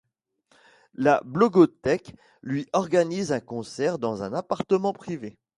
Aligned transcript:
La 0.95 1.21
Blogothèque 1.25 2.15
lui 2.41 2.65
organise 2.73 3.31
un 3.31 3.39
concert 3.39 3.99
dans 3.99 4.23
un 4.23 4.33
appartement 4.33 4.93
privé. 4.93 5.37